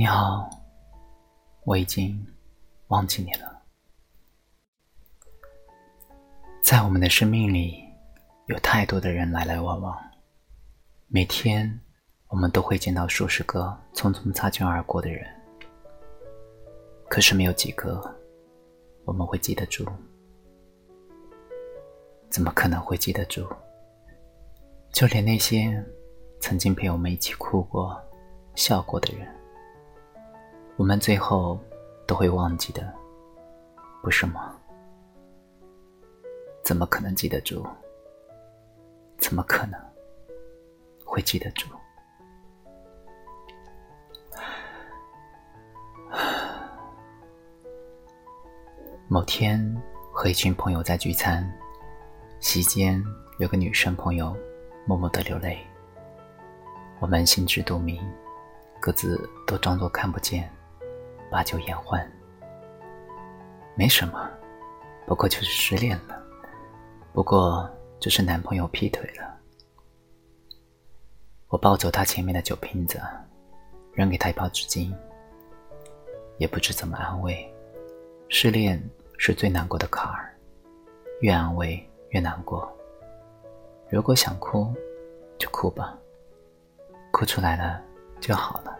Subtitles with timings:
[0.00, 0.48] 你好，
[1.64, 2.24] 我已经
[2.86, 3.62] 忘记你了。
[6.62, 7.82] 在我们的生命里，
[8.46, 9.98] 有太多的人来来往往，
[11.08, 11.80] 每天
[12.28, 15.26] 我们都会见到数十个匆匆擦肩而过的人，
[17.10, 18.00] 可是没有几个
[19.04, 19.84] 我们会记得住。
[22.30, 23.44] 怎么可能会记得住？
[24.92, 25.84] 就连那些
[26.38, 28.00] 曾经陪我们一起哭过、
[28.54, 29.28] 笑过的人，
[30.78, 31.58] 我们最后
[32.06, 32.94] 都会忘记的，
[34.00, 34.56] 不是吗？
[36.62, 37.66] 怎么可能记得住？
[39.18, 39.80] 怎么可能
[41.04, 41.66] 会记得住？
[49.08, 49.82] 某天
[50.12, 51.44] 和一群朋友在聚餐。
[52.38, 53.04] 席间
[53.40, 54.32] 有个女生朋友
[54.86, 55.58] 默默的流泪，
[57.00, 58.00] 我们心知肚明，
[58.78, 60.48] 各自都装作看不见，
[61.30, 62.10] 把酒言欢。
[63.74, 64.28] 没什么，
[65.06, 66.22] 不过就是失恋了，
[67.12, 67.68] 不过
[68.00, 69.38] 就是男朋友劈腿了。
[71.48, 73.00] 我抱走他前面的酒瓶子，
[73.92, 74.92] 扔给他一包纸巾，
[76.38, 77.46] 也不知怎么安慰。
[78.28, 78.82] 失恋
[79.16, 80.34] 是最难过的坎儿，
[81.20, 81.84] 越安慰。
[82.12, 82.66] 越难过。
[83.90, 84.74] 如果想哭，
[85.38, 85.94] 就哭吧，
[87.12, 87.82] 哭出来了
[88.18, 88.74] 就好了。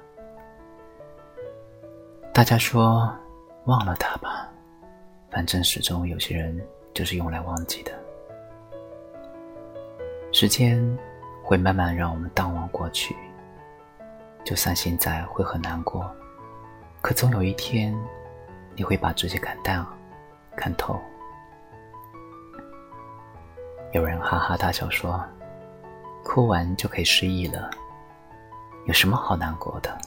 [2.39, 3.13] 大家说
[3.65, 4.49] 忘了他吧，
[5.29, 6.57] 反正始终有些人
[6.95, 7.91] 就是用来忘记的。
[10.31, 10.81] 时间
[11.43, 13.17] 会慢慢让我们淡忘过去，
[14.45, 16.09] 就算现在会很难过，
[17.03, 17.93] 可总有一天，
[18.77, 19.85] 你会把这些看淡、
[20.57, 20.97] 看透。
[23.91, 25.21] 有人哈哈大笑说
[26.23, 27.69] ：“哭完就可以失忆了，
[28.87, 29.99] 有什么好难过的？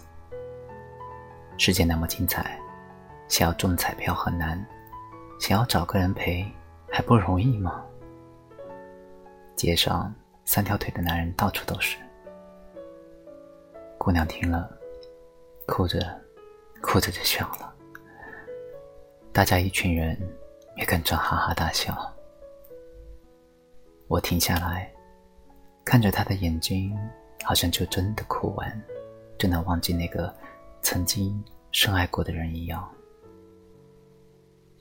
[1.57, 2.59] 世界那么精彩，
[3.27, 4.63] 想要中彩票很难，
[5.39, 6.45] 想要找个人陪
[6.89, 7.85] 还不容易吗？”
[9.55, 11.97] 街上三条腿的男人到处都是。
[13.99, 14.75] 姑娘听了，
[15.67, 15.99] 哭着
[16.81, 17.71] 哭着就笑了，
[19.31, 20.17] 大家一群人
[20.75, 21.95] 也跟着哈哈大笑。
[24.07, 24.91] 我停下来，
[25.85, 26.97] 看着他的眼睛，
[27.43, 28.81] 好像就真的哭完，
[29.37, 30.33] 就能忘记那个
[30.81, 32.89] 曾经深爱过的人一样。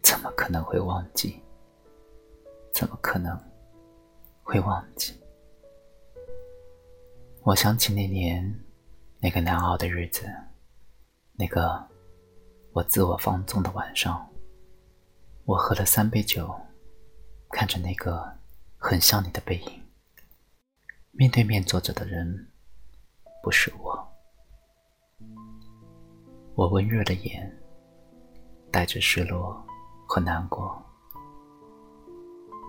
[0.02, 1.40] 怎么可能会忘记？
[2.72, 3.38] 怎么可能
[4.42, 5.14] 会忘记？
[7.42, 8.64] 我想起那年
[9.18, 10.26] 那个难熬的日子，
[11.34, 11.86] 那个
[12.72, 14.28] 我自我放纵的晚上，
[15.44, 16.54] 我喝了三杯酒，
[17.50, 18.38] 看着那个。
[18.82, 19.82] 很像你的背影，
[21.10, 22.50] 面对面坐着的人
[23.42, 23.99] 不是我。
[26.60, 27.50] 我温热的眼
[28.70, 29.64] 带着失落
[30.06, 30.78] 和难过。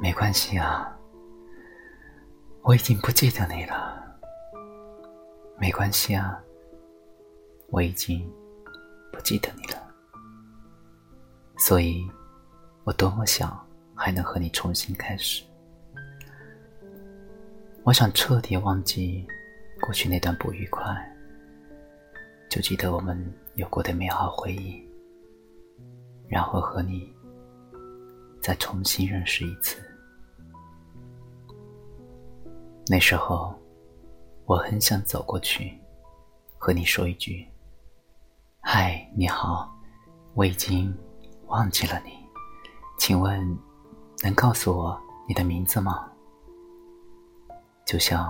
[0.02, 0.98] 没关系啊，
[2.62, 4.02] 我已经不记得你了。
[5.60, 6.42] 没关系啊，
[7.68, 8.26] 我已经
[9.12, 9.94] 不记得你了。
[11.58, 12.10] 所以，
[12.86, 13.60] 我多么想
[13.94, 15.44] 还能和你重新开始。
[17.84, 19.28] 我想彻底忘记
[19.82, 21.11] 过去那段不愉快，
[22.52, 23.18] 就记得我们
[23.56, 24.86] 有过的美好回忆，
[26.28, 27.10] 然后和你
[28.42, 29.82] 再重新认识一次。
[32.88, 33.56] 那时候，
[34.44, 35.80] 我很想走过去，
[36.58, 37.48] 和你说一句
[38.60, 39.74] ：“嗨，你好，
[40.34, 40.94] 我已经
[41.46, 42.12] 忘记了你，
[42.98, 43.58] 请问
[44.24, 46.12] 能告诉我你的名字吗？”
[47.88, 48.30] 就像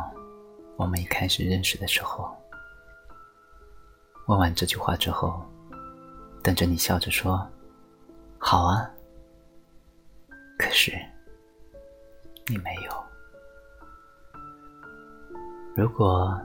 [0.78, 2.32] 我们一开始认识的时候，
[4.28, 5.44] 问完这句话之后，
[6.44, 7.48] 等着你笑着说
[8.38, 8.90] ：“好啊。”
[10.58, 10.92] 可是
[12.48, 12.92] 你没有。
[15.76, 16.40] 如果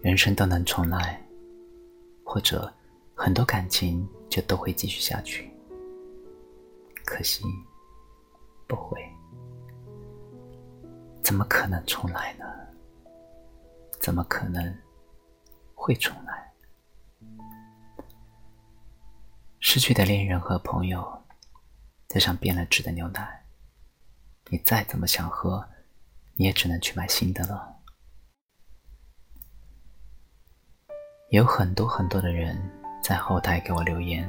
[0.00, 1.20] 人生都能重来，
[2.24, 2.72] 或者
[3.14, 5.50] 很多感情就都会继续下去，
[7.04, 7.42] 可惜
[8.66, 9.02] 不会。
[11.22, 12.44] 怎么可能重来呢？
[14.00, 14.72] 怎么可能
[15.74, 16.37] 会重来？
[19.70, 21.06] 失去的恋人和朋友，
[22.08, 23.44] 就像变了质的牛奶，
[24.48, 25.62] 你再怎么想喝，
[26.36, 27.76] 你也只能去买新的了。
[31.28, 32.58] 有很多很多的人
[33.02, 34.26] 在后台给我留言，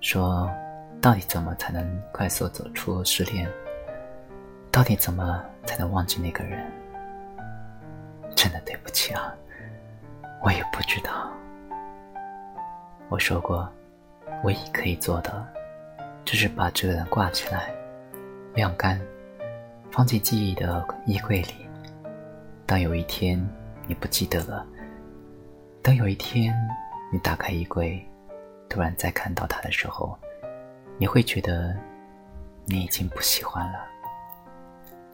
[0.00, 0.50] 说
[0.98, 3.46] 到底怎么才能快速走出失恋？
[4.72, 6.72] 到底怎么才能忘记那个人？
[8.34, 9.30] 真的对不起啊，
[10.42, 11.30] 我也不知道。
[13.10, 13.70] 我说过，
[14.44, 15.42] 唯一可以做的，
[16.22, 17.74] 就是把这个人挂起来，
[18.52, 19.00] 晾干，
[19.90, 21.54] 放进记忆的衣柜里。
[22.66, 23.42] 当有一天
[23.86, 24.66] 你不记得了，
[25.80, 26.54] 当有一天
[27.10, 28.06] 你打开衣柜，
[28.68, 30.14] 突然再看到他的时候，
[30.98, 31.74] 你会觉得
[32.66, 33.78] 你已经不喜欢了，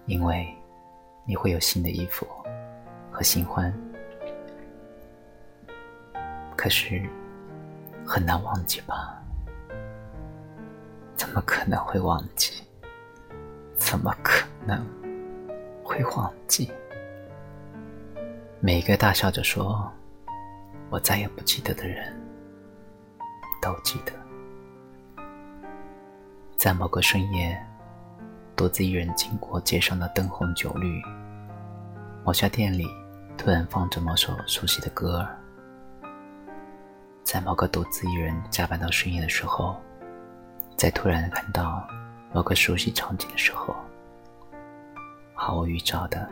[0.06, 0.52] 因为
[1.24, 2.26] 你会有新的衣服
[3.12, 3.72] 和新欢。
[6.56, 7.08] 可是，
[8.04, 9.19] 很难忘记吧？
[11.30, 12.60] 怎么可能会忘记？
[13.78, 14.84] 怎么可能
[15.84, 16.68] 会忘记？
[18.58, 19.88] 每个大笑着说
[20.90, 22.20] “我再也不记得”的人，
[23.62, 24.12] 都记得，
[26.56, 27.56] 在某个深夜，
[28.56, 31.00] 独自一人经过街上的灯红酒绿，
[32.24, 32.88] 某家店里
[33.38, 35.38] 突然放着某首熟悉的歌儿。
[37.22, 39.80] 在某个独自一人加班到深夜的时候，
[40.80, 41.86] 在突然看到
[42.32, 43.76] 某个熟悉场景的时候，
[45.34, 46.26] 毫无预兆的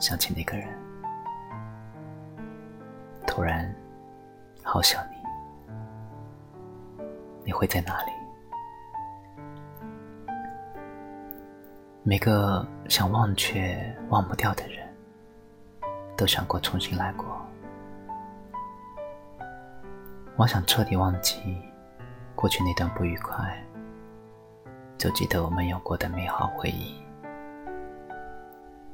[0.00, 0.66] 想起那个人，
[3.26, 3.70] 突然
[4.62, 7.04] 好想你，
[7.44, 8.12] 你会在哪里？
[12.04, 14.88] 每个想忘却忘不掉的人，
[16.16, 17.38] 都想过重新来过。
[20.36, 21.62] 我想彻底忘记
[22.36, 23.66] 过去那段不愉快，
[24.98, 27.02] 就记得我们有过的美好回忆，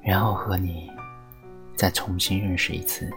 [0.00, 0.91] 然后和你
[1.77, 3.11] 再重新认识一次。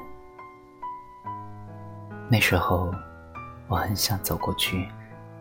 [2.27, 2.91] 那时候，
[3.67, 4.89] 我很想走过去，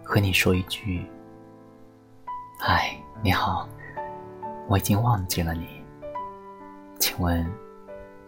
[0.04, 1.10] 和你说一句
[2.60, 3.66] ：“嗨，你好，
[4.68, 5.82] 我已经忘记了你，
[6.98, 7.42] 请问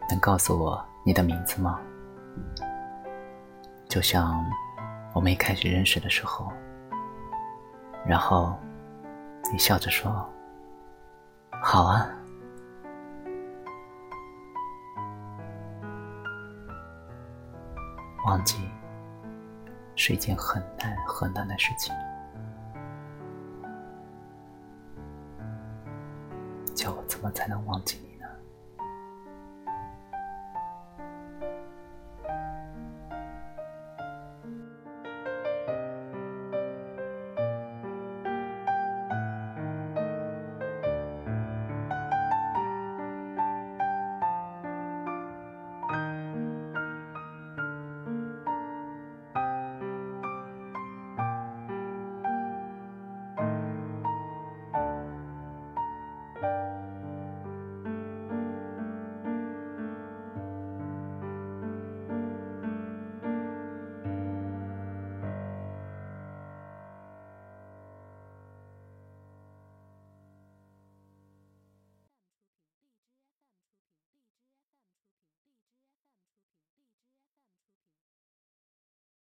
[0.08, 1.78] 能告诉我你的名字吗？”
[3.88, 4.42] 就像
[5.16, 6.52] 我们一开始认识的时候，
[8.04, 8.54] 然后
[9.50, 10.30] 你笑着说
[11.64, 12.06] ：“好啊。”
[18.28, 18.58] 忘记
[19.94, 21.94] 是一件很难很难的事情，
[26.74, 28.05] 叫我怎么才能忘记？